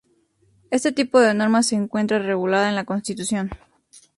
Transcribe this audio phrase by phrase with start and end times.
[0.71, 3.51] Este tipo de norma se encuentra regulada en la Constitución.